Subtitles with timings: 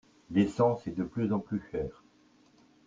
[0.31, 2.01] L'essence est de plus en plus chère.